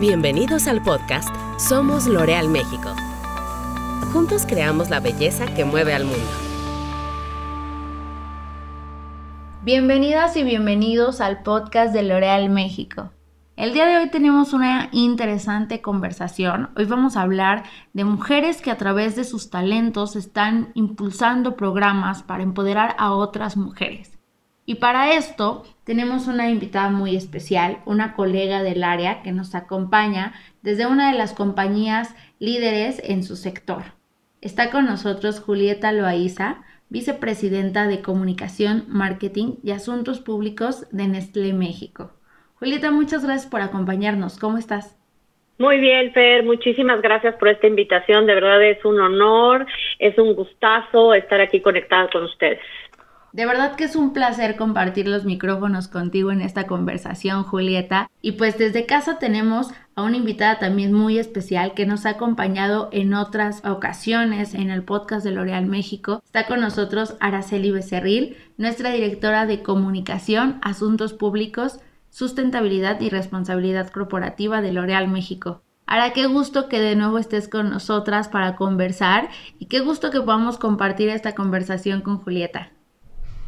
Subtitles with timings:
[0.00, 2.94] Bienvenidos al podcast Somos L'Oreal México.
[4.12, 6.30] Juntos creamos la belleza que mueve al mundo.
[9.64, 13.10] Bienvenidas y bienvenidos al podcast de L'Oreal México.
[13.56, 16.70] El día de hoy tenemos una interesante conversación.
[16.76, 22.22] Hoy vamos a hablar de mujeres que a través de sus talentos están impulsando programas
[22.22, 24.17] para empoderar a otras mujeres.
[24.68, 30.34] Y para esto tenemos una invitada muy especial, una colega del área que nos acompaña
[30.60, 33.84] desde una de las compañías líderes en su sector.
[34.42, 36.58] Está con nosotros Julieta Loaiza,
[36.90, 42.12] vicepresidenta de Comunicación, Marketing y Asuntos Públicos de Nestlé México.
[42.56, 44.38] Julieta, muchas gracias por acompañarnos.
[44.38, 44.98] ¿Cómo estás?
[45.56, 48.26] Muy bien, Fer, muchísimas gracias por esta invitación.
[48.26, 49.66] De verdad es un honor,
[49.98, 52.60] es un gustazo estar aquí conectada con ustedes.
[53.32, 58.10] De verdad que es un placer compartir los micrófonos contigo en esta conversación, Julieta.
[58.22, 62.88] Y pues desde casa tenemos a una invitada también muy especial que nos ha acompañado
[62.90, 66.22] en otras ocasiones en el podcast de L'Oreal México.
[66.24, 74.62] Está con nosotros Araceli Becerril, nuestra directora de comunicación, asuntos públicos, sustentabilidad y responsabilidad corporativa
[74.62, 75.62] de L'Oreal México.
[75.86, 80.20] Ahora, qué gusto que de nuevo estés con nosotras para conversar y qué gusto que
[80.20, 82.70] podamos compartir esta conversación con Julieta.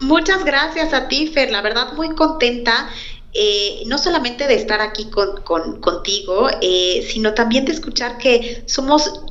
[0.00, 1.50] Muchas gracias a ti, Fer.
[1.50, 2.88] La verdad, muy contenta.
[3.32, 5.42] Eh, no solamente de estar aquí con,
[5.80, 9.22] contigo, eh, sino también de escuchar que somos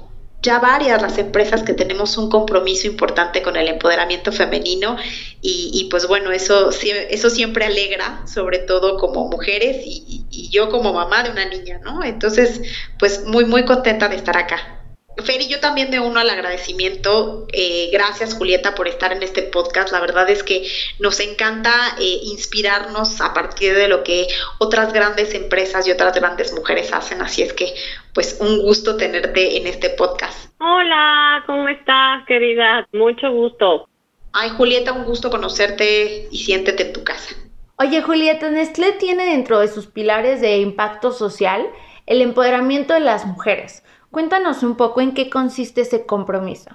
[0.42, 4.96] ya varias las empresas que tenemos un compromiso importante con el empoderamiento femenino
[5.42, 10.94] y, pues bueno, eso, eso siempre alegra, sobre todo como mujeres y, y yo como
[10.94, 12.02] mamá de una niña, ¿no?
[12.04, 12.62] Entonces,
[12.98, 14.79] pues muy, muy contenta de estar acá.
[15.24, 17.48] Fer, yo también me uno al agradecimiento.
[17.54, 19.92] Eh, gracias, Julieta, por estar en este podcast.
[19.92, 20.68] La verdad es que
[21.00, 24.28] nos encanta eh, inspirarnos a partir de lo que
[24.60, 27.22] otras grandes empresas y otras grandes mujeres hacen.
[27.22, 27.74] Así es que,
[28.14, 30.52] pues, un gusto tenerte en este podcast.
[30.60, 32.88] Hola, ¿cómo estás, querida?
[32.94, 33.88] Mucho gusto.
[34.34, 37.36] Ay, Julieta, un gusto conocerte y siéntete en tu casa.
[37.78, 41.66] Oye, Julieta, Nestlé tiene dentro de sus pilares de impacto social
[42.06, 43.84] el empoderamiento de las mujeres.
[44.12, 46.72] Cuéntanos un poco en qué consiste ese compromiso.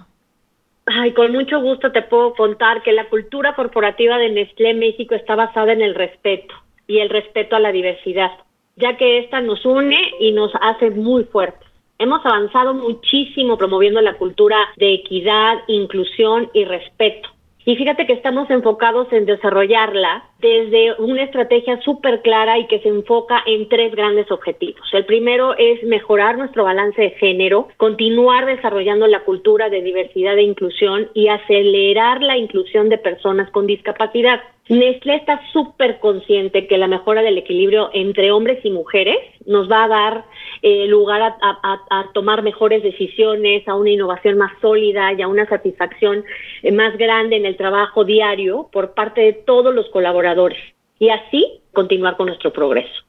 [0.87, 5.35] Ay, con mucho gusto te puedo contar que la cultura corporativa de Nestlé México está
[5.35, 6.55] basada en el respeto
[6.87, 8.31] y el respeto a la diversidad,
[8.77, 11.67] ya que esta nos une y nos hace muy fuertes.
[11.99, 17.31] Hemos avanzado muchísimo promoviendo la cultura de equidad, inclusión y respeto.
[17.67, 22.89] Y fíjate que estamos enfocados en desarrollarla desde una estrategia súper clara y que se
[22.89, 24.87] enfoca en tres grandes objetivos.
[24.93, 30.43] El primero es mejorar nuestro balance de género, continuar desarrollando la cultura de diversidad e
[30.43, 34.43] inclusión y acelerar la inclusión de personas con discapacidad.
[34.69, 39.85] Nestlé está súper consciente que la mejora del equilibrio entre hombres y mujeres nos va
[39.85, 40.25] a dar
[40.67, 46.25] eh, lugar a, tomar mejores decisiones, a una innovación más sólida y a una satisfacción
[46.63, 50.59] eh, más grande en el trabajo diario por parte de todos los colaboradores
[50.99, 53.05] y así continuar con nuestro progreso.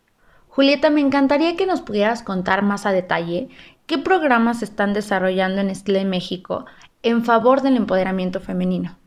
[0.49, 3.47] Julieta, me encantaría que nos pudieras contar más a detalle
[3.85, 6.65] qué programas están desarrollando en Nestlé México
[7.03, 8.97] en favor del empoderamiento femenino.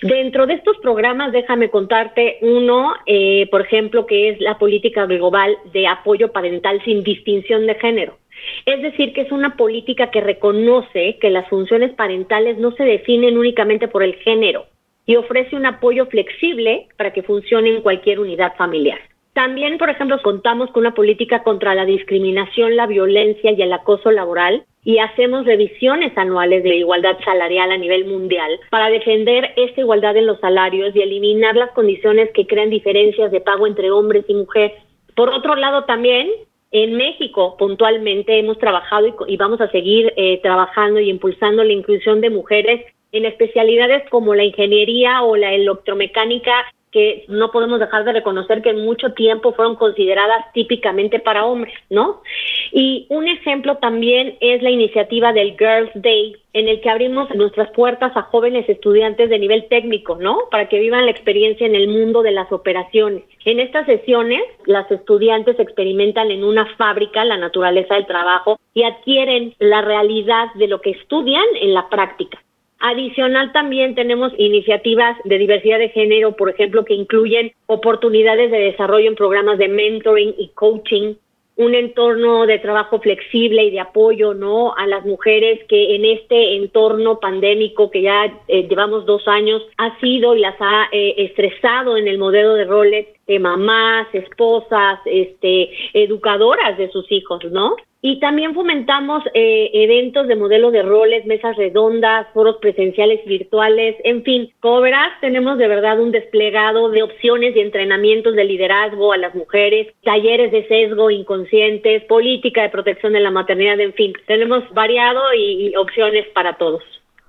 [0.00, 5.56] Dentro de estos programas, déjame contarte uno, eh, por ejemplo, que es la política global
[5.72, 8.18] de apoyo parental sin distinción de género.
[8.66, 13.38] Es decir, que es una política que reconoce que las funciones parentales no se definen
[13.38, 14.66] únicamente por el género
[15.06, 18.98] y ofrece un apoyo flexible para que funcione en cualquier unidad familiar.
[19.34, 24.10] También, por ejemplo, contamos con una política contra la discriminación, la violencia y el acoso
[24.10, 30.16] laboral y hacemos revisiones anuales de igualdad salarial a nivel mundial para defender esta igualdad
[30.16, 34.34] en los salarios y eliminar las condiciones que crean diferencias de pago entre hombres y
[34.34, 34.72] mujeres.
[35.14, 36.28] Por otro lado, también
[36.72, 42.20] en México puntualmente hemos trabajado y, vamos a seguir eh, trabajando y impulsando la inclusión
[42.20, 46.52] de mujeres en especialidades como la ingeniería o la electromecánica
[46.92, 51.74] que no podemos dejar de reconocer que en mucho tiempo fueron consideradas típicamente para hombres,
[51.88, 52.22] ¿no?
[52.70, 57.70] Y un ejemplo también es la iniciativa del Girls Day, en el que abrimos nuestras
[57.70, 60.38] puertas a jóvenes estudiantes de nivel técnico, ¿no?
[60.50, 63.24] Para que vivan la experiencia en el mundo de las operaciones.
[63.46, 69.54] En estas sesiones, las estudiantes experimentan en una fábrica la naturaleza del trabajo y adquieren
[69.58, 72.38] la realidad de lo que estudian en la práctica.
[72.84, 79.08] Adicional también tenemos iniciativas de diversidad de género, por ejemplo, que incluyen oportunidades de desarrollo
[79.08, 81.14] en programas de mentoring y coaching,
[81.54, 84.74] un entorno de trabajo flexible y de apoyo, ¿no?
[84.74, 89.96] A las mujeres que en este entorno pandémico que ya eh, llevamos dos años ha
[90.00, 95.70] sido y las ha eh, estresado en el modelo de roles de mamás, esposas, este,
[95.92, 97.76] educadoras de sus hijos, ¿no?
[98.04, 104.24] Y también fomentamos eh, eventos de modelo de roles, mesas redondas, foros presenciales virtuales, en
[104.24, 104.82] fin, como
[105.20, 110.50] tenemos de verdad un desplegado de opciones y entrenamientos de liderazgo a las mujeres, talleres
[110.50, 116.26] de sesgo inconscientes, política de protección de la maternidad, en fin, tenemos variado y, opciones
[116.34, 116.82] para todos.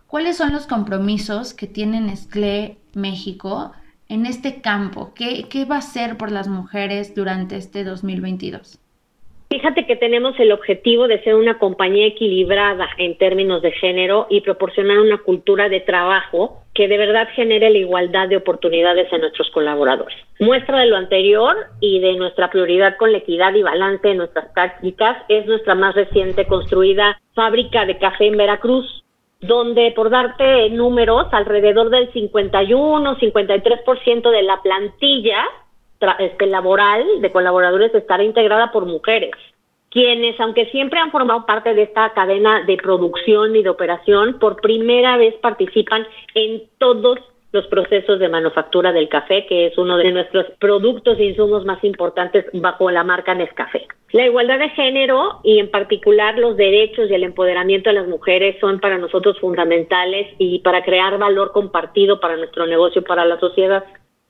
[0.08, 3.74] ¿Cuáles son los compromisos que tiene Nestlé México
[4.10, 5.14] en este campo?
[5.14, 8.80] ¿Qué, qué va a hacer por las mujeres durante este 2022?
[9.54, 14.42] Fíjate que tenemos el objetivo de ser una compañía equilibrada en términos de género y
[14.42, 19.52] proporcionar una cultura de trabajo que de verdad genere la igualdad de oportunidades en nuestros
[19.52, 20.18] colaboradores.
[20.40, 24.52] Muestra de lo anterior y de nuestra prioridad con la equidad y balance en nuestras
[24.56, 29.04] prácticas es nuestra más reciente construida fábrica de café en Veracruz,
[29.40, 35.46] donde por darte números, alrededor del 51-53% de la plantilla
[36.20, 39.32] este, laboral de colaboradores estará integrada por mujeres,
[39.90, 44.60] quienes, aunque siempre han formado parte de esta cadena de producción y de operación, por
[44.60, 47.20] primera vez participan en todos
[47.52, 51.84] los procesos de manufactura del café, que es uno de nuestros productos e insumos más
[51.84, 53.86] importantes bajo la marca Nescafé.
[54.12, 58.58] La igualdad de género y en particular los derechos y el empoderamiento de las mujeres
[58.60, 63.84] son para nosotros fundamentales y para crear valor compartido para nuestro negocio para la sociedad.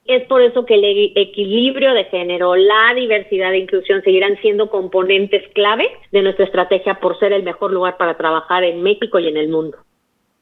[0.05, 5.43] Es por eso que el equilibrio de género, la diversidad e inclusión seguirán siendo componentes
[5.53, 9.37] clave de nuestra estrategia por ser el mejor lugar para trabajar en México y en
[9.37, 9.77] el mundo.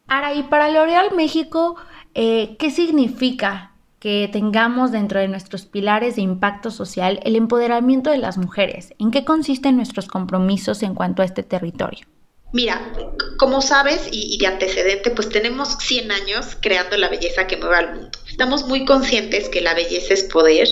[0.08, 1.75] Ahora, y para L'Oreal México,
[2.16, 8.18] eh, ¿qué significa que tengamos dentro de nuestros pilares de impacto social el empoderamiento de
[8.18, 8.96] las mujeres?
[8.98, 12.07] ¿En qué consisten nuestros compromisos en cuanto a este territorio?
[12.53, 12.94] Mira,
[13.38, 17.94] como sabes y, de antecedente, pues tenemos 100 años creando la belleza que mueve al
[17.95, 18.19] mundo.
[18.30, 20.68] Estamos muy conscientes que la belleza es poder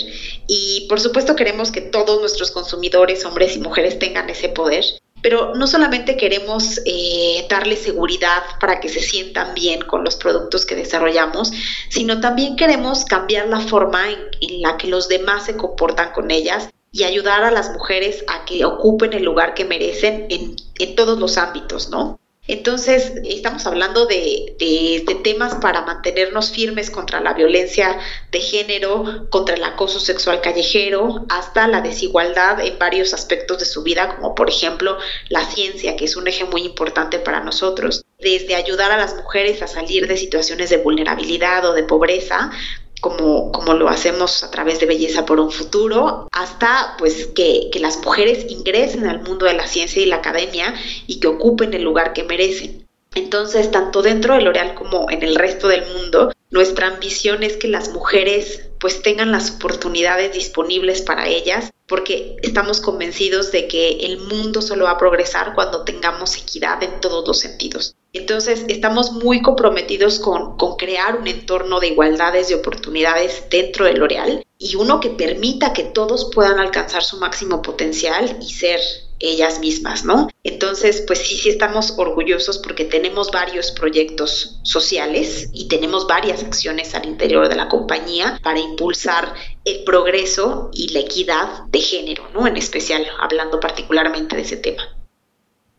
[0.47, 4.83] y por supuesto queremos que todos nuestros consumidores, hombres y mujeres, tengan ese poder.
[5.21, 10.65] Pero no solamente queremos eh, darles seguridad para que se sientan bien con los productos
[10.65, 11.51] que desarrollamos,
[11.89, 16.69] sino también queremos cambiar la forma en la que los demás se comportan con ellas
[16.91, 21.37] y ayudar a las mujeres a que ocupen el lugar que merecen en, todos los
[21.37, 22.19] ámbitos, ¿no?
[22.47, 27.99] Entonces, estamos hablando de, de, temas para mantenernos firmes contra la violencia
[28.31, 33.83] de género, contra el acoso sexual callejero, hasta la desigualdad en varios aspectos de su
[33.83, 34.97] vida, como por ejemplo
[35.27, 38.03] la ciencia, que es un eje muy importante para nosotros.
[38.17, 42.49] Desde ayudar a las mujeres a salir de situaciones de vulnerabilidad o de pobreza,
[42.99, 47.79] como, como lo hacemos a través de Belleza por un Futuro, hasta pues que, que
[47.79, 50.73] las mujeres ingresen al mundo de la ciencia y la academia
[51.07, 52.87] y que ocupen el lugar que merecen.
[53.15, 57.67] Entonces, tanto dentro de L'Oreal como en el resto del mundo, nuestra ambición es que
[57.67, 64.19] las mujeres pues tengan las oportunidades disponibles para ellas, porque estamos convencidos de que el
[64.19, 67.95] mundo solo va a progresar cuando tengamos equidad en todos los sentidos.
[68.13, 73.93] Entonces, estamos muy comprometidos con, con crear un entorno de igualdades de oportunidades dentro de
[73.93, 78.79] L'Oreal y uno que permita que todos puedan alcanzar su máximo potencial y ser
[79.19, 80.29] ellas mismas, ¿no?
[80.43, 86.95] Entonces, pues sí, sí estamos orgullosos porque tenemos varios proyectos sociales y tenemos varias acciones
[86.95, 89.33] al interior de la compañía para impulsar
[89.65, 92.47] el progreso y la equidad de género, ¿no?
[92.47, 94.83] En especial, hablando particularmente de ese tema.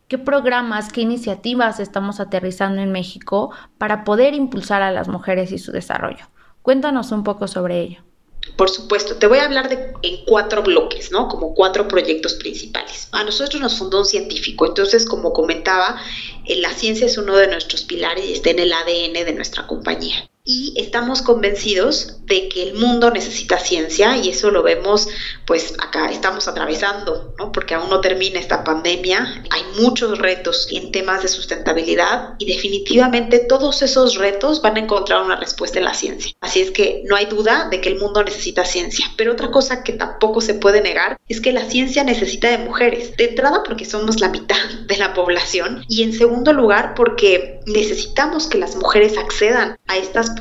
[0.07, 5.57] ¿Qué programas, qué iniciativas estamos aterrizando en México para poder impulsar a las mujeres y
[5.57, 6.29] su desarrollo?
[6.61, 8.10] Cuéntanos un poco sobre ello.
[8.55, 11.27] Por supuesto, te voy a hablar de en cuatro bloques, ¿no?
[11.27, 13.07] Como cuatro proyectos principales.
[13.11, 16.01] A nosotros nos fundó un científico, entonces, como comentaba,
[16.45, 19.67] eh, la ciencia es uno de nuestros pilares y está en el ADN de nuestra
[19.67, 25.07] compañía y estamos convencidos de que el mundo necesita ciencia y eso lo vemos
[25.45, 27.51] pues acá estamos atravesando, ¿no?
[27.51, 33.39] Porque aún no termina esta pandemia, hay muchos retos en temas de sustentabilidad y definitivamente
[33.39, 36.33] todos esos retos van a encontrar una respuesta en la ciencia.
[36.41, 39.83] Así es que no hay duda de que el mundo necesita ciencia, pero otra cosa
[39.83, 43.85] que tampoco se puede negar es que la ciencia necesita de mujeres, de entrada porque
[43.85, 44.57] somos la mitad
[44.87, 50.31] de la población y en segundo lugar porque necesitamos que las mujeres accedan a estas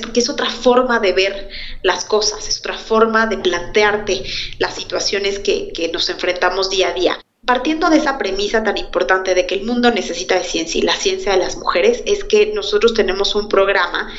[0.00, 1.48] porque es otra forma de ver
[1.82, 4.22] las cosas, es otra forma de plantearte
[4.58, 7.18] las situaciones que, nos enfrentamos día a día.
[7.46, 10.96] Partiendo de esa premisa tan importante de que el mundo necesita de ciencia y la
[10.96, 14.10] ciencia de las mujeres, es que nosotros tenemos un programa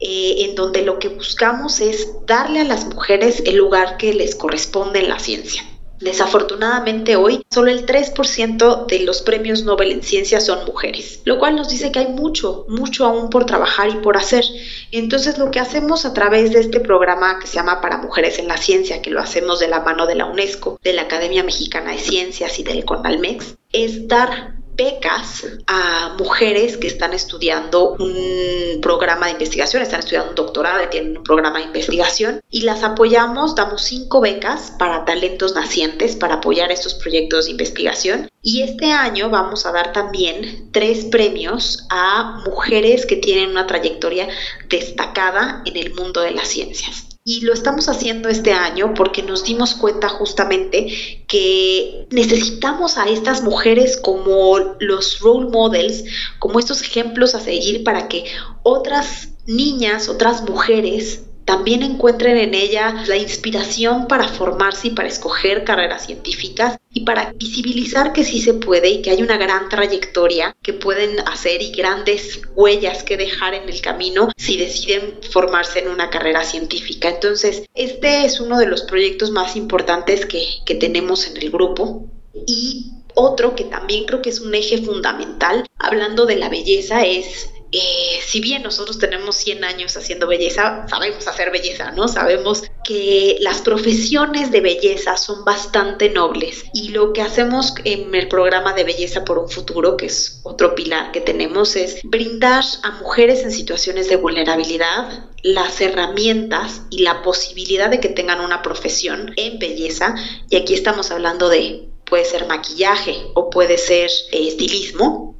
[0.00, 4.34] eh, en donde lo que buscamos es darle a las mujeres el lugar que les
[4.34, 5.64] corresponde en la ciencia.
[6.04, 11.56] Desafortunadamente hoy solo el 3% de los premios Nobel en ciencia son mujeres, lo cual
[11.56, 14.44] nos dice que hay mucho, mucho aún por trabajar y por hacer.
[14.92, 18.48] Entonces lo que hacemos a través de este programa que se llama Para Mujeres en
[18.48, 21.92] la Ciencia, que lo hacemos de la mano de la UNESCO, de la Academia Mexicana
[21.92, 29.26] de Ciencias y del CONALMEX, es dar becas a mujeres que están estudiando un programa
[29.26, 33.54] de investigación, están estudiando un doctorado y tienen un programa de investigación y las apoyamos,
[33.54, 39.30] damos cinco becas para talentos nacientes para apoyar estos proyectos de investigación y este año
[39.30, 44.28] vamos a dar también tres premios a mujeres que tienen una trayectoria
[44.68, 47.13] destacada en el mundo de las ciencias.
[47.26, 50.88] Y lo estamos haciendo este año porque nos dimos cuenta justamente
[51.26, 56.04] que necesitamos a estas mujeres como los role models,
[56.38, 58.26] como estos ejemplos a seguir para que
[58.62, 65.64] otras niñas, otras mujeres también encuentren en ella la inspiración para formarse y para escoger
[65.64, 70.56] carreras científicas y para visibilizar que sí se puede y que hay una gran trayectoria
[70.62, 75.88] que pueden hacer y grandes huellas que dejar en el camino si deciden formarse en
[75.88, 77.08] una carrera científica.
[77.08, 82.06] Entonces, este es uno de los proyectos más importantes que, que tenemos en el grupo
[82.46, 87.50] y otro que también creo que es un eje fundamental, hablando de la belleza, es
[87.76, 92.06] eh, si bien nosotros tenemos 100 años haciendo belleza, sabemos hacer belleza, ¿no?
[92.06, 98.28] Sabemos que las profesiones de belleza son bastante nobles y lo que hacemos en el
[98.28, 102.92] programa de Belleza por un Futuro, que es otro pilar que tenemos, es brindar a
[102.92, 109.32] mujeres en situaciones de vulnerabilidad las herramientas y la posibilidad de que tengan una profesión
[109.36, 110.14] en belleza.
[110.48, 115.34] Y aquí estamos hablando de, puede ser maquillaje o puede ser eh, estilismo,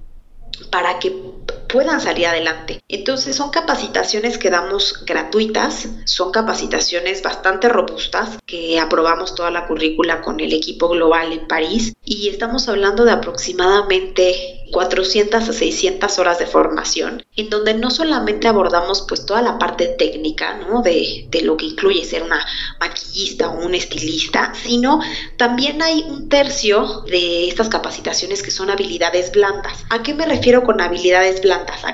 [0.71, 1.12] para que
[1.69, 2.83] puedan salir adelante.
[2.89, 10.23] Entonces son capacitaciones que damos gratuitas, son capacitaciones bastante robustas que aprobamos toda la currícula
[10.23, 16.38] con el equipo global en París y estamos hablando de aproximadamente 400 a 600 horas
[16.40, 20.83] de formación, en donde no solamente abordamos pues toda la parte técnica, ¿no?
[20.83, 22.45] De, de lo que incluye ser una
[22.81, 25.00] maquillista o un estilista, sino
[25.37, 29.85] también hay un tercio de estas capacitaciones que son habilidades blandas.
[29.90, 31.85] ¿A qué me refiero con habilidades blandas?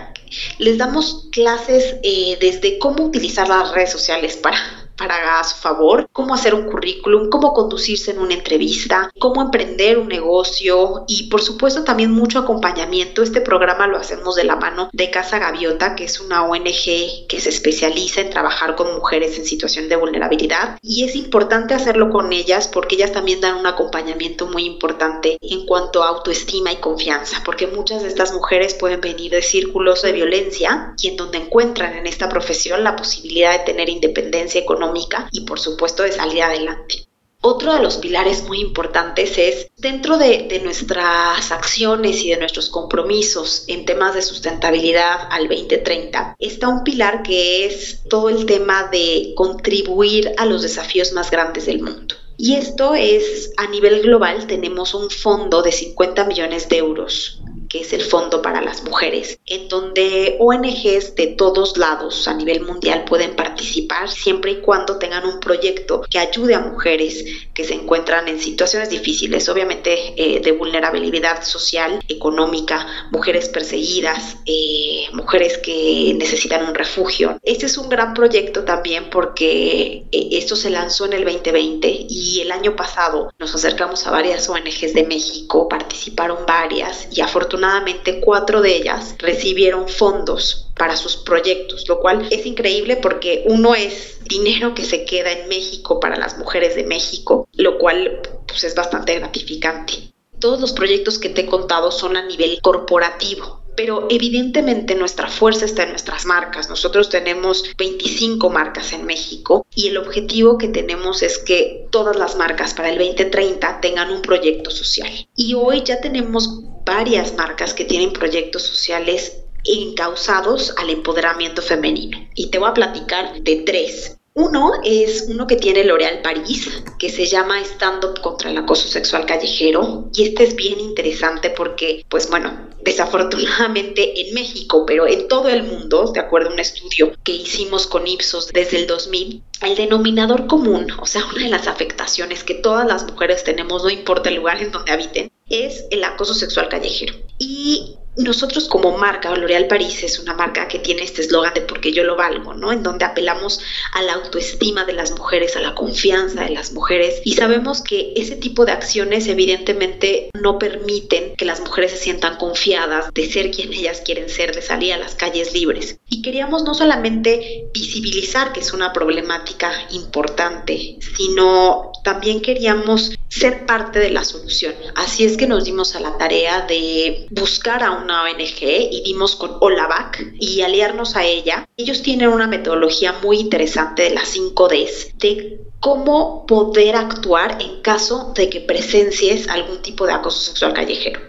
[0.58, 4.56] les damos clases eh, desde cómo utilizar las redes sociales para
[5.00, 10.08] para su favor, cómo hacer un currículum, cómo conducirse en una entrevista, cómo emprender un
[10.08, 13.22] negocio y por supuesto también mucho acompañamiento.
[13.22, 17.40] Este programa lo hacemos de la mano de Casa Gaviota, que es una ONG que
[17.40, 22.30] se especializa en trabajar con mujeres en situación de vulnerabilidad y es importante hacerlo con
[22.34, 27.40] ellas porque ellas también dan un acompañamiento muy importante en cuanto a autoestima y confianza,
[27.46, 31.94] porque muchas de estas mujeres pueden venir de círculos de violencia y en donde encuentran
[31.94, 34.89] en esta profesión la posibilidad de tener independencia económica
[35.30, 37.06] y por supuesto de salir adelante.
[37.42, 43.64] Otro de los pilares muy importantes es, dentro de, nuestras acciones y de nuestros compromisos
[43.66, 49.32] en temas de sustentabilidad al 2030, está un pilar que es todo el tema de
[49.36, 52.14] contribuir a los desafíos más grandes del mundo.
[52.36, 57.80] Y esto es, a nivel global, tenemos un fondo de 50 millones de euros que
[57.80, 63.04] es el Fondo para las Mujeres, en donde ONGs de todos lados a nivel mundial
[63.04, 67.24] pueden participar siempre y cuando tengan un proyecto que ayude a mujeres
[67.54, 75.04] que se encuentran en situaciones difíciles, obviamente eh, de vulnerabilidad social, económica, mujeres perseguidas, eh,
[75.12, 77.38] mujeres que necesitan un refugio.
[77.44, 82.40] Este es un gran proyecto también porque eh, esto se lanzó en el 2020 y
[82.40, 88.20] el año pasado nos acercamos a varias ONGs de México, participaron varias y afortunadamente afortunadamente
[88.20, 94.18] cuatro de ellas recibieron fondos para sus proyectos, lo cual es increíble porque uno es
[94.24, 98.74] dinero que se queda en México para las mujeres de México, lo cual pues, es
[98.74, 100.12] bastante gratificante.
[100.38, 105.64] Todos los proyectos que te he contado son a nivel corporativo, pero evidentemente nuestra fuerza
[105.64, 106.68] está en nuestras marcas.
[106.68, 112.36] Nosotros tenemos 25 marcas en México y el objetivo que tenemos es que todas las
[112.36, 115.10] marcas para el 2030 tengan un proyecto social.
[115.36, 122.18] Y hoy ya tenemos varias marcas que tienen proyectos sociales encausados al empoderamiento femenino.
[122.34, 124.19] Y te voy a platicar de tres.
[124.40, 128.88] Uno es uno que tiene L'Oréal París, que se llama Stand Up contra el acoso
[128.88, 130.08] sexual callejero.
[130.14, 135.64] Y este es bien interesante porque, pues bueno, desafortunadamente en México, pero en todo el
[135.64, 140.46] mundo, de acuerdo a un estudio que hicimos con Ipsos desde el 2000, el denominador
[140.46, 144.36] común, o sea, una de las afectaciones que todas las mujeres tenemos, no importa el
[144.36, 147.14] lugar en donde habiten, es el acoso sexual callejero.
[147.38, 151.92] Y nosotros como marca, L'Oréal París es una marca que tiene este eslogan de porque
[151.92, 152.72] yo lo valgo, ¿no?
[152.72, 153.60] En donde apelamos
[153.92, 158.12] a la autoestima de las mujeres, a la confianza de las mujeres y sabemos que
[158.16, 163.50] ese tipo de acciones evidentemente no permiten que las mujeres se sientan confiadas de ser
[163.50, 165.98] quien ellas quieren ser, de salir a las calles libres.
[166.08, 174.00] Y queríamos no solamente visibilizar que es una problemática importante, sino también queríamos ser parte
[174.00, 174.74] de la solución.
[174.96, 179.36] Así es que nos dimos a la tarea de buscar a una ONG y dimos
[179.36, 181.66] con Olavac y aliarnos a ella.
[181.76, 187.80] Ellos tienen una metodología muy interesante de las 5 Ds, de cómo poder actuar en
[187.82, 191.20] caso de que presencies algún tipo de acoso sexual callejero.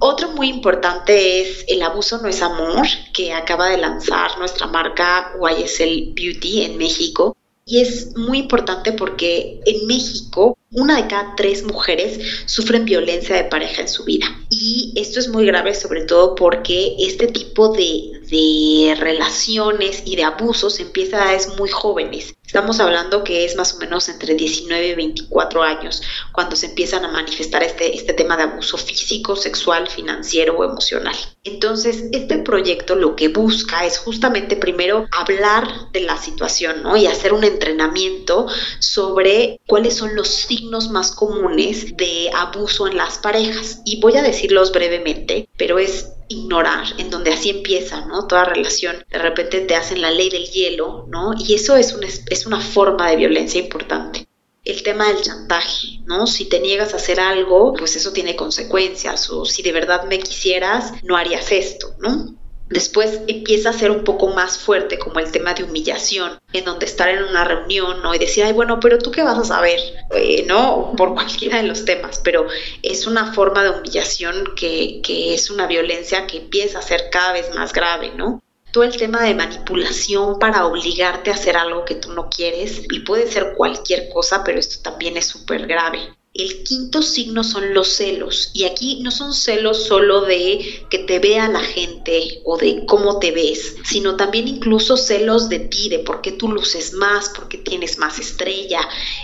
[0.00, 5.32] Otro muy importante es El abuso no es amor, que acaba de lanzar nuestra marca
[5.40, 7.36] YSL Beauty en México.
[7.64, 13.44] Y es muy importante porque en México una de cada tres mujeres sufren violencia de
[13.44, 14.26] pareja en su vida.
[14.50, 20.24] Y esto es muy grave sobre todo porque este tipo de, de relaciones y de
[20.24, 22.34] abusos empieza a edades muy jóvenes.
[22.46, 27.04] Estamos hablando que es más o menos entre 19 y 24 años cuando se empiezan
[27.04, 31.16] a manifestar este, este tema de abuso físico, sexual, financiero o emocional.
[31.42, 36.96] Entonces, este proyecto lo que busca es justamente primero hablar de la situación ¿no?
[36.96, 38.46] y hacer un entrenamiento
[38.78, 40.28] sobre cuáles son los
[40.64, 43.82] signos más comunes de abuso en las parejas.
[43.84, 48.26] Y voy a decirlos brevemente, pero es ignorar, en donde así empieza, ¿no?
[48.26, 49.04] Toda relación.
[49.10, 51.34] De repente te hacen la ley del hielo, ¿no?
[51.38, 54.26] Y eso es, un, es una forma de violencia importante.
[54.64, 56.26] El tema del chantaje, ¿no?
[56.26, 59.28] Si te niegas a hacer algo, pues eso tiene consecuencias.
[59.28, 62.34] O si de verdad me quisieras, no harías esto, ¿no?
[62.68, 66.86] Después empieza a ser un poco más fuerte como el tema de humillación, en donde
[66.86, 68.14] estar en una reunión ¿no?
[68.14, 69.78] y decir, ay, bueno, pero tú qué vas a saber,
[70.14, 70.94] eh, ¿no?
[70.96, 72.46] Por cualquiera de los temas, pero
[72.82, 77.32] es una forma de humillación que, que es una violencia que empieza a ser cada
[77.32, 78.40] vez más grave, ¿no?
[78.74, 83.00] todo el tema de manipulación para obligarte a hacer algo que tú no quieres y
[83.00, 86.12] puede ser cualquier cosa, pero esto también es súper grave.
[86.34, 91.20] El quinto signo son los celos y aquí no son celos solo de que te
[91.20, 96.00] vea la gente o de cómo te ves, sino también incluso celos de ti, de
[96.00, 98.80] por qué tú luces más, por qué tienes más estrella,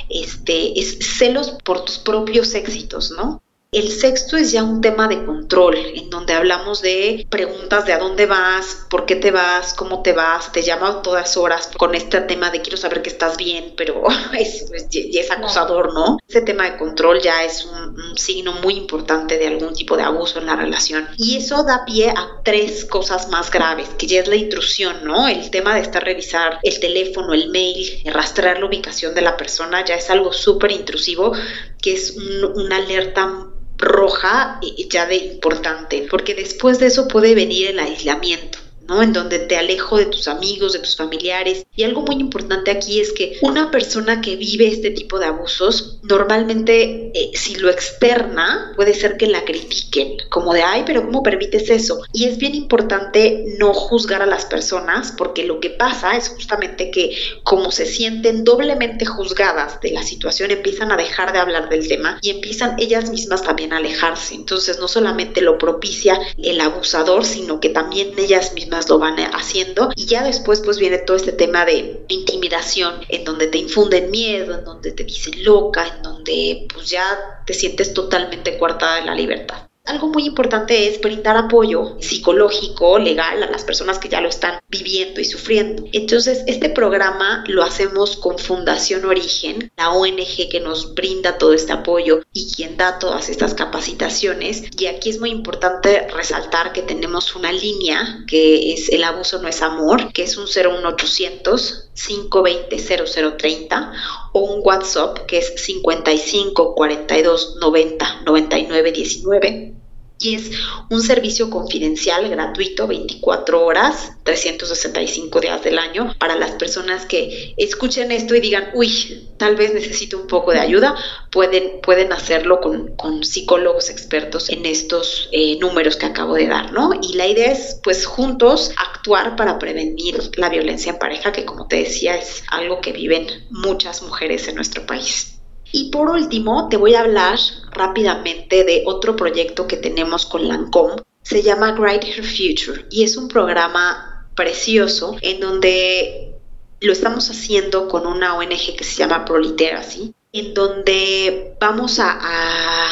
[0.09, 3.43] este, es celos por tus propios éxitos, ¿no?
[3.73, 7.99] El sexto es ya un tema de control, en donde hablamos de preguntas de a
[7.99, 11.95] dónde vas, por qué te vas, cómo te vas, te llama a todas horas con
[11.95, 14.03] este tema de quiero saber que estás bien, pero
[14.37, 16.19] es, es acosador, ¿no?
[16.27, 20.03] Ese tema de control ya es un, un signo muy importante de algún tipo de
[20.03, 21.07] abuso en la relación.
[21.17, 25.29] Y eso da pie a tres cosas más graves, que ya es la intrusión, ¿no?
[25.29, 29.85] El tema de estar revisar el teléfono, el mail, rastrear la ubicación de la persona,
[29.85, 31.35] ya es algo súper intrusivo,
[31.81, 32.17] que es
[32.57, 33.47] una alerta
[33.81, 38.59] roja ya de importante, porque después de eso puede venir el aislamiento.
[38.91, 41.65] En donde te alejo de tus amigos, de tus familiares.
[41.75, 46.01] Y algo muy importante aquí es que una persona que vive este tipo de abusos,
[46.03, 51.23] normalmente eh, si lo externa, puede ser que la critiquen, como de, ay, pero ¿cómo
[51.23, 52.03] permites eso?
[52.13, 56.91] Y es bien importante no juzgar a las personas, porque lo que pasa es justamente
[56.91, 61.89] que como se sienten doblemente juzgadas de la situación, empiezan a dejar de hablar del
[61.89, 64.35] tema y empiezan ellas mismas también a alejarse.
[64.35, 69.91] Entonces no solamente lo propicia el abusador, sino que también ellas mismas lo van haciendo
[69.95, 74.55] y ya después pues viene todo este tema de intimidación en donde te infunden miedo,
[74.55, 79.15] en donde te dicen loca, en donde pues ya te sientes totalmente coartada de la
[79.15, 79.70] libertad.
[79.87, 84.61] Algo muy importante es brindar apoyo psicológico, legal a las personas que ya lo están
[84.69, 85.85] viviendo y sufriendo.
[85.93, 91.73] Entonces, este programa lo hacemos con Fundación Origen, la ONG que nos brinda todo este
[91.73, 94.65] apoyo y quien da todas estas capacitaciones.
[94.79, 99.49] Y aquí es muy importante resaltar que tenemos una línea que es El abuso no
[99.49, 103.93] es amor, que es un 01800 520 0030
[104.33, 109.80] o un WhatsApp que es 55 42 90 99 19
[110.21, 110.51] y es
[110.91, 118.13] un servicio confidencial gratuito 24 horas, 365 días del año para las personas que escuchen
[118.13, 120.95] esto y digan, uy, tal vez necesito un poco de ayuda,
[121.33, 126.71] pueden, pueden hacerlo con, con psicólogos expertos en estos eh, números que acabo de dar,
[126.73, 126.93] ¿no?
[127.01, 131.67] Y la idea es, pues, juntos actuar para prevenir la violencia en pareja, que como
[131.67, 135.40] te decía, es algo que viven muchas mujeres en nuestro país.
[135.73, 137.39] Y por último, te voy a hablar
[137.73, 141.03] rápidamente de otro proyecto que tenemos con Lancome.
[141.23, 146.35] Se llama Write Her Future y es un programa precioso en donde
[146.81, 152.19] lo estamos haciendo con una ONG que se llama Proliteracy en donde vamos a,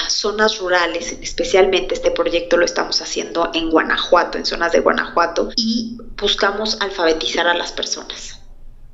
[0.09, 5.97] zonas rurales, especialmente este proyecto lo estamos haciendo en Guanajuato, en zonas de Guanajuato, y
[6.17, 8.38] buscamos alfabetizar a las personas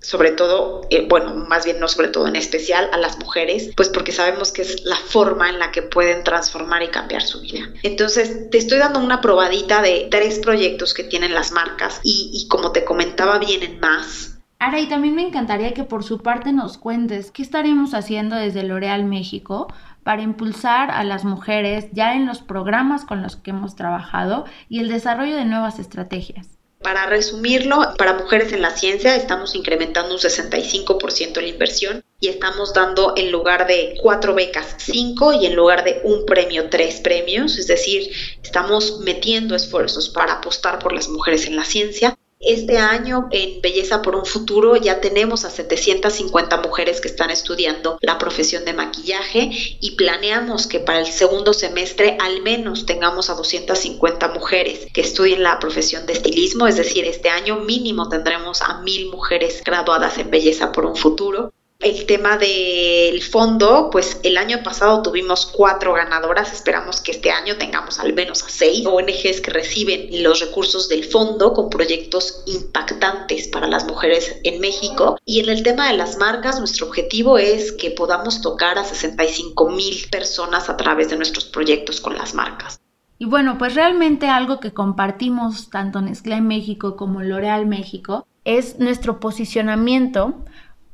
[0.05, 3.88] sobre todo, eh, bueno, más bien no sobre todo, en especial a las mujeres, pues
[3.88, 7.71] porque sabemos que es la forma en la que pueden transformar y cambiar su vida.
[7.83, 12.49] Entonces, te estoy dando una probadita de tres proyectos que tienen las marcas y, y
[12.49, 16.79] como te comentaba, vienen más Ahora, y también me encantaría que por su parte nos
[16.79, 19.71] cuentes qué estaremos haciendo desde L'Oréal México
[20.05, 24.79] para impulsar a las mujeres ya en los programas con los que hemos trabajado y
[24.79, 26.54] el desarrollo de nuevas estrategias.
[26.85, 32.75] Para resumirlo, para mujeres en la ciencia estamos incrementando un 65% la inversión y estamos
[32.75, 37.59] dando en lugar de cuatro becas, cinco y en lugar de un premio, tres premios.
[37.59, 43.29] Es decir, estamos metiendo esfuerzos para apostar por las mujeres en la ciencia este año
[43.31, 48.65] en Belleza por un Futuro ya tenemos a 750 mujeres que están estudiando la profesión
[48.65, 54.87] de maquillaje y planeamos que para el segundo semestre al menos tengamos a 250 mujeres
[54.93, 59.63] que estudien la profesión de estilismo, es decir, este año mínimo tendremos a mil mujeres
[59.65, 61.53] graduadas en Belleza por un Futuro.
[61.85, 67.59] El tema del fondo, pues el año pasado tuvimos cuatro ganadoras, esperamos que este año
[67.59, 73.49] tengamos al menos a seis ONGs que reciben los recursos del fondo con proyectos impactantes
[73.49, 75.18] para las mujeres en México.
[75.27, 79.68] Y en el tema de las marcas, nuestro objetivo es que podamos tocar a 65
[79.68, 82.81] mil personas a través de nuestros proyectos con las marcas.
[83.18, 89.20] Y bueno, pues realmente algo que compartimos tanto Nestlé México como L'Oréal México es nuestro
[89.20, 90.35] posicionamiento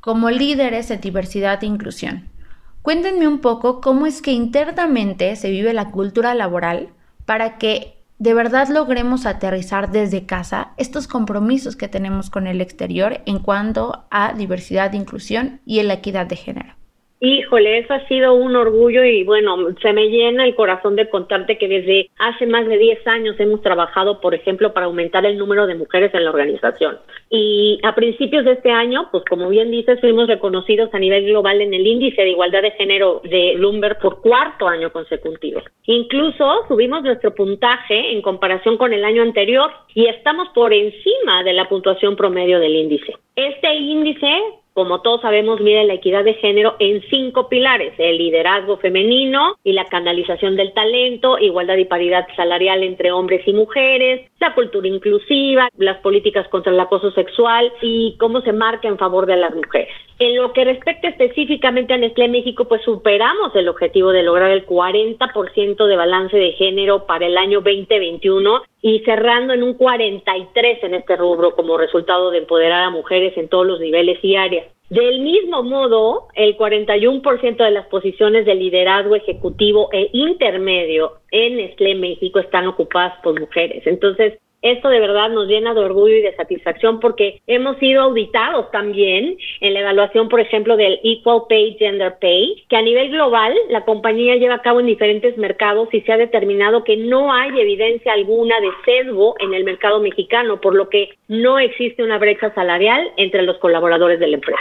[0.01, 2.29] como líderes en diversidad e inclusión.
[2.83, 6.89] Cuéntenme un poco cómo es que internamente se vive la cultura laboral
[7.27, 13.21] para que de verdad logremos aterrizar desde casa estos compromisos que tenemos con el exterior
[13.27, 16.80] en cuanto a diversidad, inclusión y la equidad de género.
[17.23, 21.59] Híjole, eso ha sido un orgullo y bueno, se me llena el corazón de contarte
[21.59, 25.67] que desde hace más de 10 años hemos trabajado, por ejemplo, para aumentar el número
[25.67, 26.99] de mujeres en la organización.
[27.29, 31.61] Y a principios de este año, pues como bien dices, fuimos reconocidos a nivel global
[31.61, 35.61] en el índice de igualdad de género de Bloomberg por cuarto año consecutivo.
[35.85, 41.53] Incluso subimos nuestro puntaje en comparación con el año anterior y estamos por encima de
[41.53, 43.15] la puntuación promedio del índice.
[43.37, 44.27] Este índice
[44.75, 49.73] como todos sabemos, mide la equidad de género en cinco pilares, el liderazgo femenino y
[49.73, 55.69] la canalización del talento, igualdad y paridad salarial entre hombres y mujeres, la cultura inclusiva,
[55.77, 59.95] las políticas contra el acoso sexual y cómo se marca en favor de las mujeres.
[60.19, 64.67] En lo que respecta específicamente a Nestlé México, pues superamos el objetivo de lograr el
[64.67, 70.95] 40% de balance de género para el año 2021 y cerrando en un 43 en
[70.95, 74.67] este rubro como resultado de empoderar a mujeres en todos los niveles y áreas.
[74.89, 81.95] Del mismo modo, el 41% de las posiciones de liderazgo ejecutivo e intermedio en Nestlé
[81.95, 83.87] México están ocupadas por mujeres.
[83.87, 88.71] Entonces, esto de verdad nos llena de orgullo y de satisfacción porque hemos sido auditados
[88.71, 93.55] también en la evaluación, por ejemplo, del Equal Pay Gender Pay, que a nivel global
[93.69, 97.59] la compañía lleva a cabo en diferentes mercados y se ha determinado que no hay
[97.59, 102.53] evidencia alguna de sesgo en el mercado mexicano, por lo que no existe una brecha
[102.55, 104.61] salarial entre los colaboradores de la empresa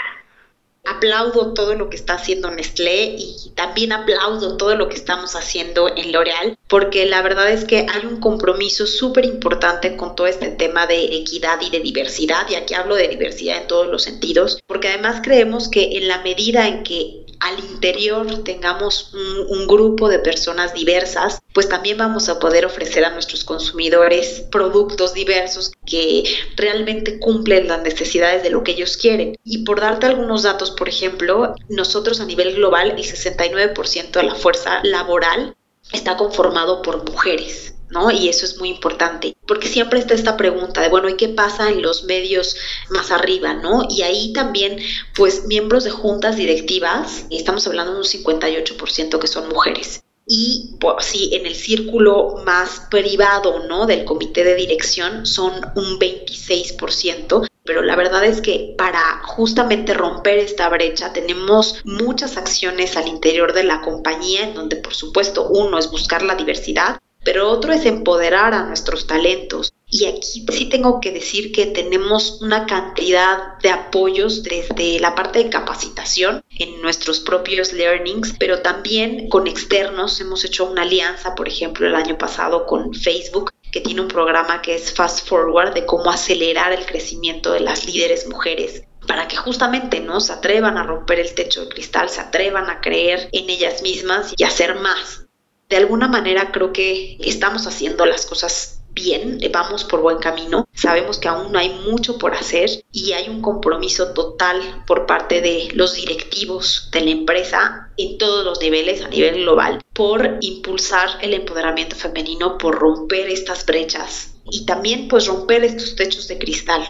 [1.00, 5.88] aplaudo todo lo que está haciendo Nestlé y también aplaudo todo lo que estamos haciendo
[5.96, 10.50] en L'Oreal, porque la verdad es que hay un compromiso súper importante con todo este
[10.50, 14.60] tema de equidad y de diversidad, y aquí hablo de diversidad en todos los sentidos,
[14.68, 20.20] porque además creemos que en la medida en que al interior tengamos un, grupo de
[20.20, 26.24] personas diversas, pues también vamos a poder ofrecer a nuestros consumidores productos diversos que
[26.56, 29.38] realmente cumplen las necesidades de lo que ellos quieren.
[29.44, 34.36] Y por darte algunos datos, por ejemplo, nosotros a nivel global el 69% de la
[34.36, 35.56] fuerza laboral
[35.92, 37.76] está conformado por mujeres.
[37.90, 38.12] ¿No?
[38.12, 41.70] Y eso es muy importante, porque siempre está esta pregunta de, bueno, ¿y qué pasa
[41.70, 42.56] en los medios
[42.90, 43.88] más arriba, ¿no?
[43.90, 44.78] Y ahí también,
[45.16, 50.04] pues, miembros de juntas directivas, estamos hablando de un 58% que son mujeres.
[50.32, 53.88] Y pues, sí, en el círculo más privado, ¿no?
[53.88, 60.38] Del comité de dirección son un 26%, pero la verdad es que para justamente romper
[60.38, 65.78] esta brecha tenemos muchas acciones al interior de la compañía en donde por supuesto uno
[65.78, 69.74] es buscar la diversidad, pero otro es empoderar a nuestros talentos.
[69.92, 75.44] Y aquí sí tengo que decir que tenemos una cantidad de apoyos desde la parte
[75.44, 80.22] de capacitación en nuestros propios learnings, pero también con externos.
[80.22, 84.62] Hemos hecho una alianza, por ejemplo, el año pasado con Facebook, que tiene un programa
[84.62, 89.38] que es Fast Forward de cómo acelerar el crecimiento de las líderes mujeres para que
[89.38, 93.50] justamente no se atrevan a romper el techo de cristal, se atrevan a creer en
[93.50, 95.26] ellas mismas y hacer más.
[95.70, 100.68] De alguna manera creo que estamos haciendo las cosas bien, vamos por buen camino.
[100.74, 105.70] Sabemos que aún hay mucho por hacer y hay un compromiso total por parte de
[105.76, 111.36] los directivos de la empresa en todos los niveles a nivel global por impulsar el
[111.36, 116.90] empoderamiento femenino, por romper estas brechas y también pues romper estos techos de cristal.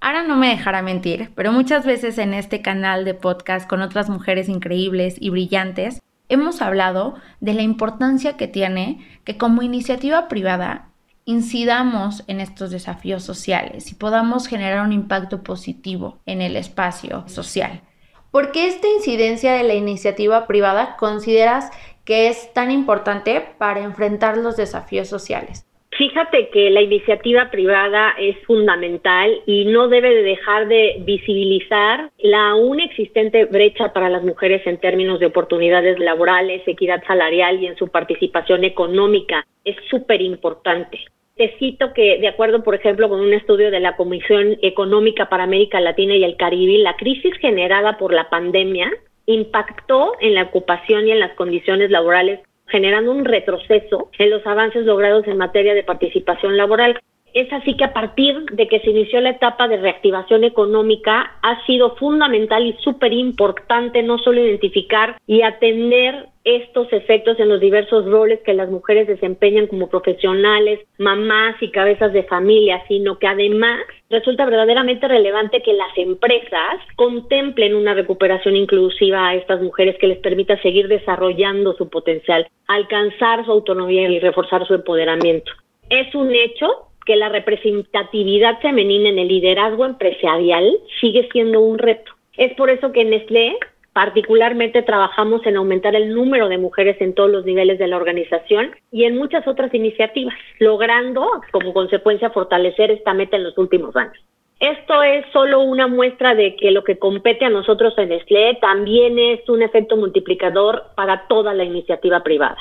[0.00, 4.08] Ahora no me dejará mentir, pero muchas veces en este canal de podcast con otras
[4.08, 10.88] mujeres increíbles y brillantes, hemos hablado de la importancia que tiene que como iniciativa privada
[11.24, 17.82] incidamos en estos desafíos sociales y podamos generar un impacto positivo en el espacio social.
[18.30, 21.70] ¿Por qué esta incidencia de la iniciativa privada consideras
[22.04, 25.67] que es tan importante para enfrentar los desafíos sociales?
[25.98, 32.50] Fíjate que la iniciativa privada es fundamental y no debe de dejar de visibilizar la
[32.50, 37.76] aún existente brecha para las mujeres en términos de oportunidades laborales, equidad salarial y en
[37.76, 39.44] su participación económica.
[39.64, 41.00] Es súper importante.
[41.34, 45.42] Te cito que, de acuerdo, por ejemplo, con un estudio de la Comisión Económica para
[45.42, 48.88] América Latina y el Caribe, la crisis generada por la pandemia
[49.26, 54.84] impactó en la ocupación y en las condiciones laborales, generando un retroceso en los avances
[54.84, 57.00] logrados en materia de participación laboral.
[57.34, 61.64] Es así que a partir de que se inició la etapa de reactivación económica, ha
[61.66, 68.06] sido fundamental y súper importante no solo identificar y atender estos efectos en los diversos
[68.06, 73.80] roles que las mujeres desempeñan como profesionales, mamás y cabezas de familia, sino que además
[74.08, 80.18] resulta verdaderamente relevante que las empresas contemplen una recuperación inclusiva a estas mujeres que les
[80.18, 85.52] permita seguir desarrollando su potencial, alcanzar su autonomía y reforzar su empoderamiento.
[85.90, 92.12] Es un hecho que la representatividad femenina en el liderazgo empresarial sigue siendo un reto.
[92.36, 93.56] Es por eso que Nestlé
[93.94, 98.70] Particularmente trabajamos en aumentar el número de mujeres en todos los niveles de la organización
[98.92, 104.16] y en muchas otras iniciativas, logrando como consecuencia fortalecer esta meta en los últimos años.
[104.60, 109.18] Esto es solo una muestra de que lo que compete a nosotros en Nestlé también
[109.18, 112.58] es un efecto multiplicador para toda la iniciativa privada.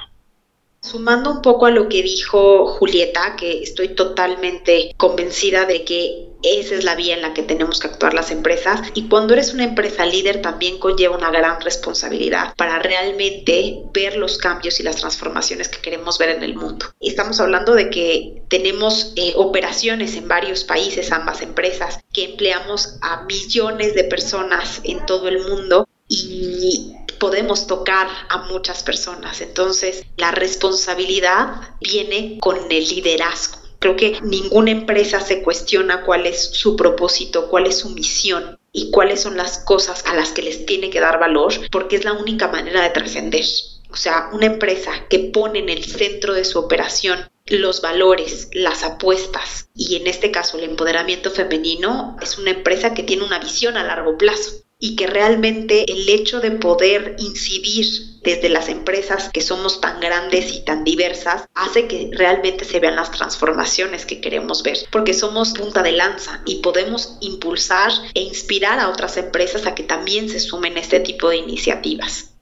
[0.88, 6.76] Sumando un poco a lo que dijo Julieta, que estoy totalmente convencida de que esa
[6.76, 9.66] es la vía en la que tenemos que actuar las empresas y cuando eres una
[9.66, 15.68] empresa líder también conlleva una gran responsabilidad para realmente ver los cambios y las transformaciones
[15.68, 16.86] que queremos ver en el mundo.
[17.02, 23.24] Estamos hablando de que tenemos eh, operaciones en varios países, ambas empresas, que empleamos a
[23.24, 29.42] millones de personas en todo el mundo y podemos tocar a muchas personas.
[29.42, 33.58] Entonces, la responsabilidad viene con el liderazgo.
[33.80, 38.90] Creo que ninguna empresa se cuestiona cuál es su propósito, cuál es su misión y
[38.92, 42.14] cuáles son las cosas a las que les tiene que dar valor, porque es la
[42.14, 43.46] única manera de trascender.
[43.92, 48.84] O sea, una empresa que pone en el centro de su operación los valores, las
[48.84, 53.78] apuestas y en este caso el empoderamiento femenino es una empresa que tiene una visión
[53.78, 57.86] a largo plazo y que realmente el hecho de poder incidir
[58.24, 62.96] desde las empresas que somos tan grandes y tan diversas hace que realmente se vean
[62.96, 68.80] las transformaciones que queremos ver, porque somos punta de lanza y podemos impulsar e inspirar
[68.80, 72.36] a otras empresas a que también se sumen a este tipo de iniciativas.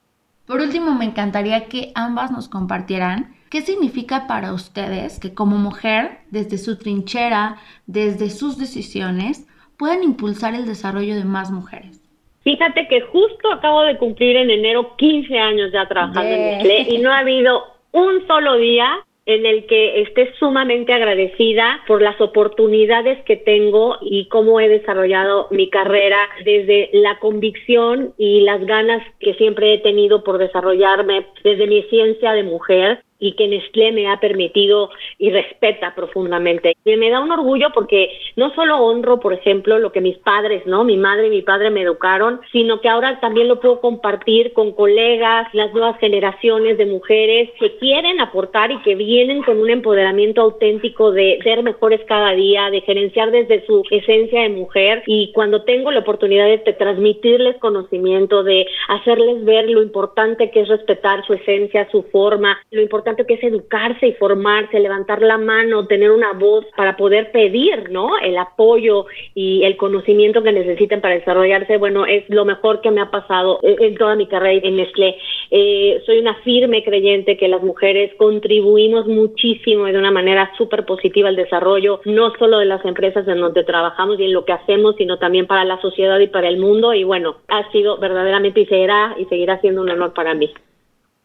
[0.44, 6.20] Por último, me encantaría que ambas nos compartieran qué significa para ustedes que como mujer,
[6.30, 9.44] desde su trinchera, desde sus decisiones,
[9.78, 12.00] puedan impulsar el desarrollo de más mujeres.
[12.46, 16.98] Fíjate que justo acabo de cumplir en enero 15 años ya trabajando en Nestlé y
[16.98, 23.20] no ha habido un solo día en el que esté sumamente agradecida por las oportunidades
[23.24, 29.34] que tengo y cómo he desarrollado mi carrera desde la convicción y las ganas que
[29.34, 34.20] siempre he tenido por desarrollarme desde mi ciencia de mujer y que Nestlé me ha
[34.20, 36.76] permitido y respeta profundamente.
[36.84, 40.66] Y me da un orgullo porque no solo honro, por ejemplo, lo que mis padres,
[40.66, 40.84] ¿no?
[40.84, 44.72] Mi madre y mi padre me educaron, sino que ahora también lo puedo compartir con
[44.72, 50.42] colegas, las nuevas generaciones de mujeres que quieren aportar y que vienen con un empoderamiento
[50.42, 55.62] auténtico de ser mejores cada día, de gerenciar desde su esencia de mujer y cuando
[55.64, 61.34] tengo la oportunidad de transmitirles conocimiento, de hacerles ver lo importante que es respetar su
[61.34, 66.32] esencia, su forma, lo importante que es educarse y formarse, levantar la mano, tener una
[66.32, 68.18] voz para poder pedir, ¿no?
[68.18, 73.00] El apoyo y el conocimiento que necesitan para desarrollarse, bueno, es lo mejor que me
[73.00, 75.16] ha pasado en toda mi carrera en Nestlé.
[75.50, 80.84] Eh, soy una firme creyente que las mujeres contribuimos muchísimo y de una manera súper
[80.84, 84.52] positiva al desarrollo, no solo de las empresas en donde trabajamos y en lo que
[84.52, 86.94] hacemos, sino también para la sociedad y para el mundo.
[86.94, 90.52] Y bueno, ha sido verdaderamente y será y seguirá siendo un honor para mí.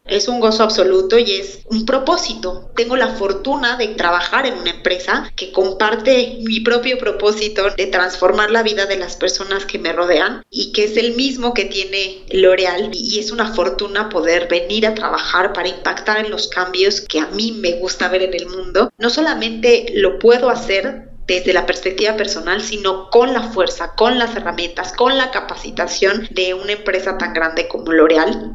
[0.04, 2.70] Es un gozo absoluto y es un propósito.
[2.74, 8.50] Tengo la fortuna de trabajar en una empresa que comparte mi propio propósito de transformar
[8.50, 12.24] la vida de las personas que me rodean y que es el mismo que tiene
[12.30, 17.20] L'Oreal y es una fortuna poder venir a trabajar para impactar en los cambios que
[17.20, 18.90] a mí me gusta ver en el mundo.
[18.98, 24.34] No solamente lo puedo hacer desde la perspectiva personal, sino con la fuerza, con las
[24.34, 28.51] herramientas, con la capacitación de una empresa tan grande como L'Oreal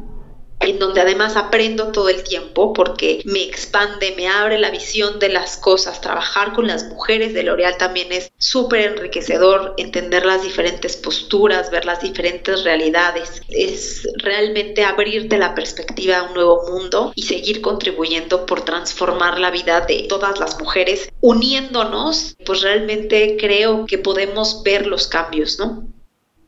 [0.60, 5.28] en donde además aprendo todo el tiempo porque me expande, me abre la visión de
[5.28, 6.00] las cosas.
[6.00, 11.84] Trabajar con las mujeres de L'Oreal también es súper enriquecedor, entender las diferentes posturas, ver
[11.84, 13.42] las diferentes realidades.
[13.48, 19.50] Es realmente abrirte la perspectiva a un nuevo mundo y seguir contribuyendo por transformar la
[19.50, 25.86] vida de todas las mujeres, uniéndonos, pues realmente creo que podemos ver los cambios, ¿no?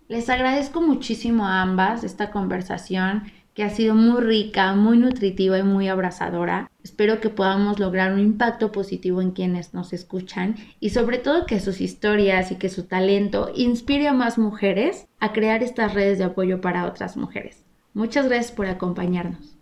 [0.08, 5.62] Les agradezco muchísimo a ambas esta conversación que ha sido muy rica, muy nutritiva y
[5.62, 6.70] muy abrazadora.
[6.82, 11.60] Espero que podamos lograr un impacto positivo en quienes nos escuchan y sobre todo que
[11.60, 16.24] sus historias y que su talento inspire a más mujeres a crear estas redes de
[16.24, 17.62] apoyo para otras mujeres.
[17.92, 19.59] Muchas gracias por acompañarnos.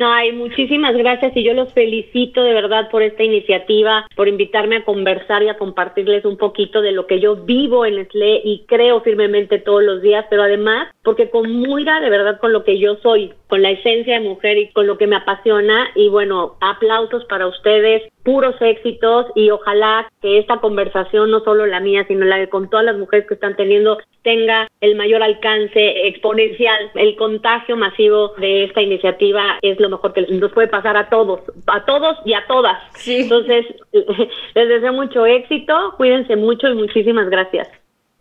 [0.00, 4.84] Ay, muchísimas gracias y yo los felicito de verdad por esta iniciativa, por invitarme a
[4.84, 9.02] conversar y a compartirles un poquito de lo que yo vivo en SLE y creo
[9.02, 13.34] firmemente todos los días, pero además porque conmuira de verdad con lo que yo soy,
[13.48, 17.46] con la esencia de mujer y con lo que me apasiona y bueno, aplausos para
[17.46, 22.48] ustedes, puros éxitos y ojalá que esta conversación, no solo la mía, sino la de
[22.48, 26.90] con todas las mujeres que están teniendo, tenga el mayor alcance exponencial.
[26.94, 31.40] El contagio masivo de esta iniciativa es lo mejor que nos puede pasar a todos,
[31.66, 32.78] a todos y a todas.
[33.06, 33.66] Entonces,
[34.54, 37.68] les deseo mucho éxito, cuídense mucho y muchísimas gracias.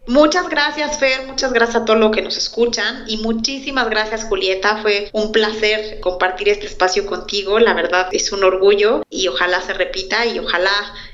[0.05, 4.81] Muchas gracias, Fer, muchas gracias a todos los que nos escuchan y muchísimas gracias, Julieta.
[4.81, 7.57] Fue un placer compartir este espacio contigo.
[7.59, 10.71] La verdad es un orgullo y ojalá se repita y ojalá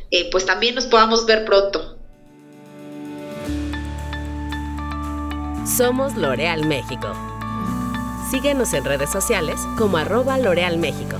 [0.09, 1.97] eh, pues también nos podamos ver pronto.
[5.67, 7.13] Somos L'Oreal México.
[8.31, 11.17] Síguenos en redes sociales como arroba L'Oreal México.